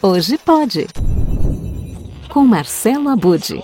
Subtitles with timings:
[0.00, 0.86] Hoje pode.
[2.28, 3.60] Com Marcelo Abude.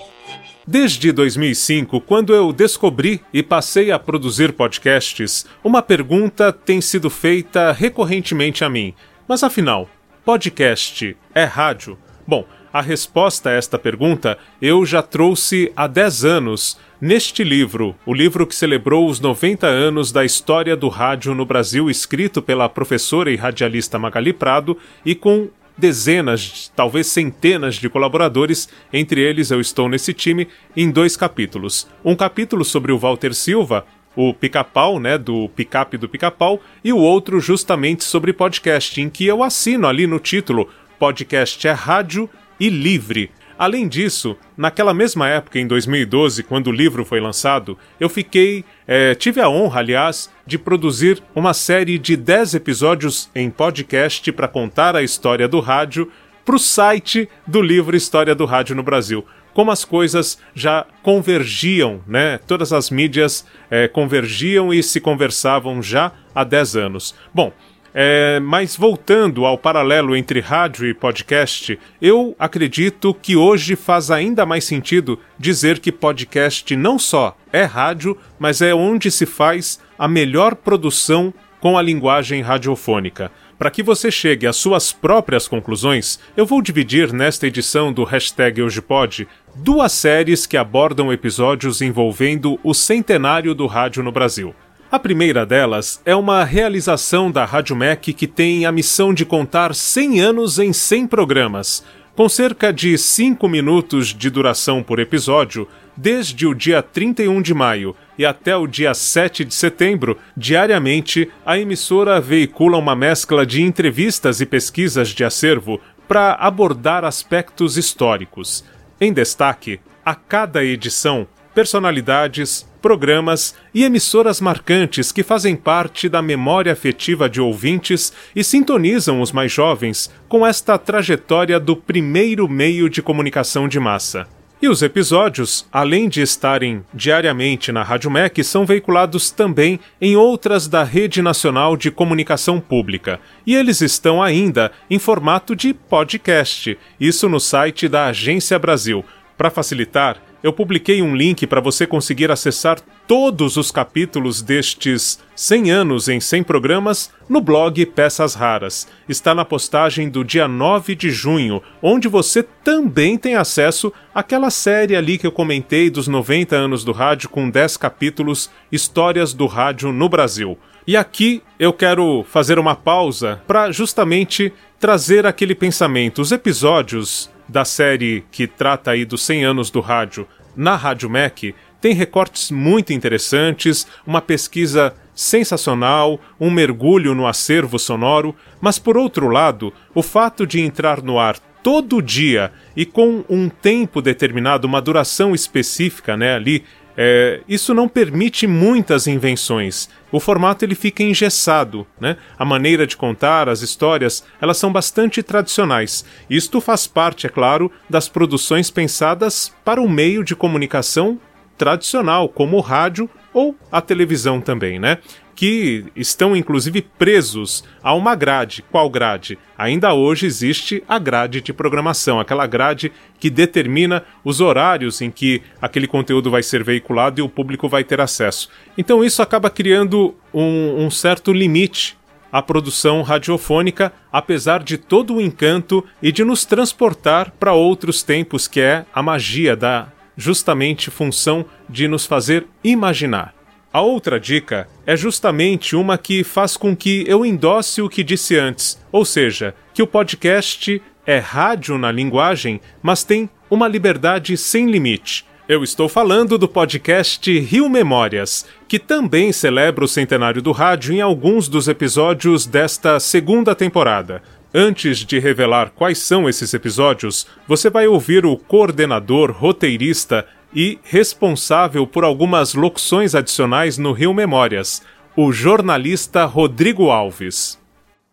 [0.67, 7.71] Desde 2005, quando eu descobri e passei a produzir podcasts, uma pergunta tem sido feita
[7.71, 8.93] recorrentemente a mim.
[9.25, 9.89] Mas afinal,
[10.25, 11.97] podcast é rádio?
[12.27, 18.13] Bom, a resposta a esta pergunta eu já trouxe há 10 anos neste livro, o
[18.13, 23.31] livro que celebrou os 90 anos da história do rádio no Brasil, escrito pela professora
[23.31, 29.89] e radialista Magali Prado e com dezenas, talvez centenas de colaboradores, entre eles eu estou
[29.89, 31.87] nesse time, em dois capítulos.
[32.03, 36.97] Um capítulo sobre o Walter Silva, o pica-pau, né, do picape do pica-pau, e o
[36.97, 42.29] outro justamente sobre podcast, em que eu assino ali no título: podcast é rádio
[42.59, 43.29] e livre.
[43.57, 48.65] Além disso, naquela mesma época, em 2012, quando o livro foi lançado, eu fiquei.
[48.85, 54.47] É, tive a honra, aliás, de produzir uma série de 10 episódios em podcast para
[54.47, 56.11] contar a história do rádio
[56.43, 59.25] para o site do livro História do Rádio no Brasil.
[59.53, 62.37] Como as coisas já convergiam, né?
[62.45, 67.15] Todas as mídias é, convergiam e se conversavam já há 10 anos.
[67.33, 67.53] Bom,
[67.97, 74.45] é, mas voltando ao paralelo entre rádio e podcast, eu acredito que hoje faz ainda
[74.45, 80.09] mais sentido dizer que podcast não só é rádio, mas é onde se faz a
[80.09, 83.31] melhor produção com a linguagem radiofônica.
[83.57, 88.61] Para que você chegue às suas próprias conclusões, eu vou dividir nesta edição do Hashtag
[88.61, 94.53] HojePod duas séries que abordam episódios envolvendo o centenário do rádio no Brasil.
[94.95, 99.75] A primeira delas é uma realização da Rádio MEC que tem a missão de contar
[99.75, 101.83] 100 anos em 100 programas,
[102.15, 107.93] com cerca de 5 minutos de duração por episódio, desde o dia 31 de maio
[108.17, 114.39] e até o dia 7 de setembro, diariamente, a emissora veicula uma mescla de entrevistas
[114.39, 118.63] e pesquisas de acervo para abordar aspectos históricos.
[119.01, 126.73] Em destaque, a cada edição, personalidades, programas e emissoras marcantes que fazem parte da memória
[126.73, 133.01] afetiva de ouvintes e sintonizam os mais jovens com esta trajetória do primeiro meio de
[133.01, 134.27] comunicação de massa.
[134.61, 140.67] E os episódios, além de estarem diariamente na Rádio MEC, são veiculados também em outras
[140.67, 143.19] da Rede Nacional de Comunicação Pública.
[143.45, 149.03] E eles estão ainda em formato de podcast, isso no site da Agência Brasil.
[149.37, 155.71] Para facilitar, eu publiquei um link para você conseguir acessar todos os capítulos destes 100
[155.71, 158.87] anos em 100 programas no blog Peças Raras.
[159.09, 164.95] Está na postagem do dia 9 de junho, onde você também tem acesso àquela série
[164.95, 169.91] ali que eu comentei dos 90 anos do rádio com 10 capítulos Histórias do Rádio
[169.91, 170.59] no Brasil.
[170.85, 176.21] E aqui eu quero fazer uma pausa para justamente trazer aquele pensamento.
[176.21, 181.53] Os episódios da série que trata aí dos 100 anos do rádio na Rádio MEC
[181.81, 189.27] tem recortes muito interessantes, uma pesquisa sensacional, um mergulho no acervo sonoro, mas por outro
[189.27, 194.81] lado, o fato de entrar no ar todo dia e com um tempo determinado, uma
[194.81, 196.63] duração específica, né, ali
[196.97, 199.89] é, isso não permite muitas invenções.
[200.11, 202.17] O formato ele fica engessado, né?
[202.37, 206.05] A maneira de contar as histórias, elas são bastante tradicionais.
[206.29, 211.19] Isto faz parte, é claro, das produções pensadas para o meio de comunicação
[211.57, 214.99] tradicional, como o rádio ou a televisão também, né?
[215.35, 218.63] Que estão inclusive presos a uma grade.
[218.71, 219.37] Qual grade?
[219.57, 225.41] Ainda hoje existe a grade de programação, aquela grade que determina os horários em que
[225.61, 228.49] aquele conteúdo vai ser veiculado e o público vai ter acesso.
[228.77, 231.97] Então isso acaba criando um, um certo limite
[232.31, 238.47] à produção radiofônica, apesar de todo o encanto e de nos transportar para outros tempos,
[238.47, 239.87] que é a magia da
[240.17, 243.34] justamente função de nos fazer imaginar.
[243.75, 248.37] A outra dica é justamente uma que faz com que eu endosse o que disse
[248.37, 254.71] antes, ou seja, que o podcast é rádio na linguagem, mas tem uma liberdade sem
[254.71, 255.25] limite.
[255.45, 261.01] Eu estou falando do podcast Rio Memórias, que também celebra o centenário do rádio em
[261.01, 264.21] alguns dos episódios desta segunda temporada.
[264.53, 270.25] Antes de revelar quais são esses episódios, você vai ouvir o coordenador, roteirista
[270.55, 274.81] e responsável por algumas locuções adicionais no Rio Memórias,
[275.17, 277.59] o jornalista Rodrigo Alves.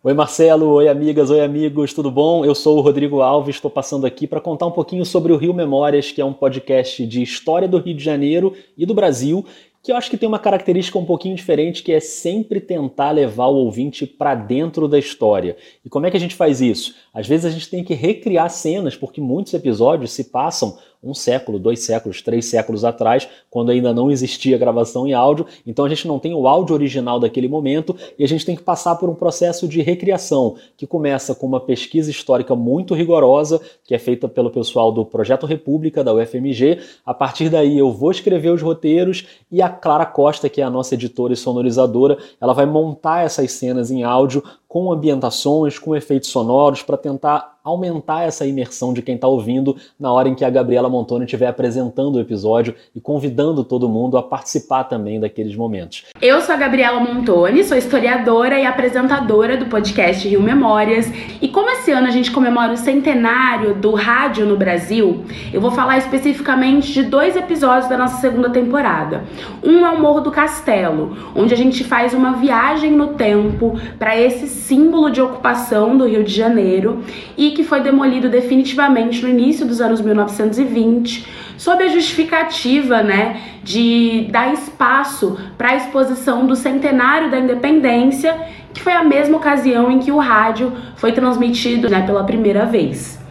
[0.03, 2.43] Oi Marcelo, oi amigas, oi amigos, tudo bom?
[2.43, 5.53] Eu sou o Rodrigo Alves, estou passando aqui para contar um pouquinho sobre o Rio
[5.53, 9.45] Memórias, que é um podcast de história do Rio de Janeiro e do Brasil
[9.83, 13.47] que eu acho que tem uma característica um pouquinho diferente, que é sempre tentar levar
[13.47, 15.57] o ouvinte para dentro da história.
[15.83, 16.95] E como é que a gente faz isso?
[17.13, 21.59] Às vezes a gente tem que recriar cenas, porque muitos episódios se passam um século,
[21.59, 25.45] dois séculos, três séculos atrás, quando ainda não existia gravação em áudio.
[25.67, 28.63] Então a gente não tem o áudio original daquele momento e a gente tem que
[28.63, 33.93] passar por um processo de recriação que começa com uma pesquisa histórica muito rigorosa, que
[33.93, 36.79] é feita pelo pessoal do Projeto República, da UFMG.
[37.05, 40.69] A partir daí eu vou escrever os roteiros e a Clara Costa, que é a
[40.69, 46.31] nossa editora e sonorizadora, ela vai montar essas cenas em áudio com ambientações, com efeitos
[46.31, 50.49] sonoros, para tentar aumentar essa imersão de quem está ouvindo na hora em que a
[50.49, 56.05] Gabriela Montoni estiver apresentando o episódio e convidando todo mundo a participar também daqueles momentos.
[56.19, 61.05] Eu sou a Gabriela Montoni, sou historiadora e apresentadora do podcast Rio Memórias.
[61.39, 65.23] E como ano a gente comemora o centenário do rádio no Brasil,
[65.53, 69.23] eu vou falar especificamente de dois episódios da nossa segunda temporada.
[69.63, 74.19] Um é o Morro do Castelo, onde a gente faz uma viagem no tempo para
[74.19, 77.03] esse símbolo de ocupação do Rio de Janeiro
[77.37, 84.27] e que foi demolido definitivamente no início dos anos 1920, sob a justificativa, né, de
[84.29, 88.35] dar espaço para a exposição do centenário da independência,
[88.73, 93.21] que foi a mesma ocasião em que o rádio foi transmitido, né, pela primeira vez.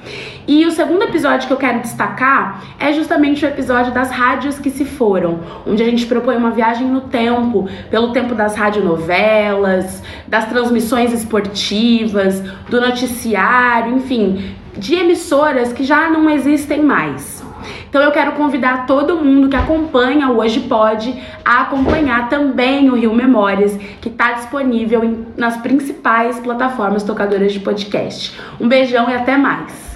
[0.46, 4.70] E o segundo episódio que eu quero destacar é justamente o episódio das rádios que
[4.70, 10.46] se foram, onde a gente propõe uma viagem no tempo, pelo tempo das radionovelas, das
[10.46, 17.42] transmissões esportivas, do noticiário, enfim, de emissoras que já não existem mais.
[17.92, 22.94] Então eu quero convidar todo mundo que acompanha o Hoje Pode a acompanhar também o
[22.94, 28.34] Rio Memórias, que está disponível em, nas principais plataformas tocadoras de podcast.
[28.58, 29.91] Um beijão e até mais!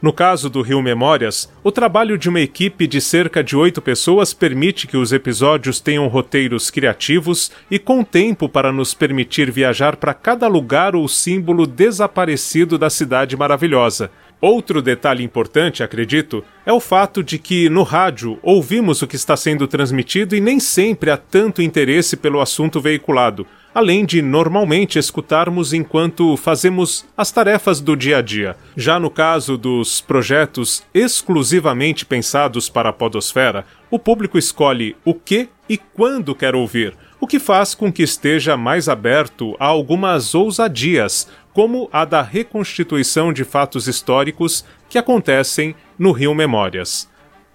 [0.00, 4.32] No caso do Rio Memórias, o trabalho de uma equipe de cerca de oito pessoas
[4.32, 10.14] permite que os episódios tenham roteiros criativos e com tempo para nos permitir viajar para
[10.14, 14.08] cada lugar ou símbolo desaparecido da cidade maravilhosa.
[14.40, 19.36] Outro detalhe importante, acredito, é o fato de que no rádio ouvimos o que está
[19.36, 25.72] sendo transmitido e nem sempre há tanto interesse pelo assunto veiculado além de normalmente escutarmos
[25.72, 28.56] enquanto fazemos as tarefas do dia a dia.
[28.76, 35.48] Já no caso dos projetos exclusivamente pensados para a Podosfera, o público escolhe o que
[35.68, 41.28] e quando quer ouvir, o que faz com que esteja mais aberto a algumas ousadias,
[41.52, 47.08] como a da reconstituição de fatos históricos que acontecem no Rio Memórias.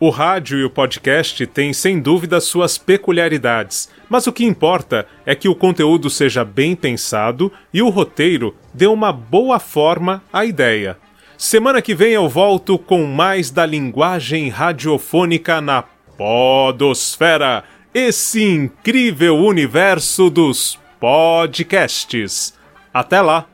[0.04, 5.34] O rádio e o podcast têm sem dúvida suas peculiaridades, mas o que importa é
[5.34, 10.98] que o conteúdo seja bem pensado e o roteiro dê uma boa forma à ideia.
[11.38, 15.86] Semana que vem eu volto com mais da linguagem radiofônica na
[16.18, 17.64] Podosfera,
[17.94, 22.54] esse incrível universo dos podcasts.
[22.94, 23.53] Até lá!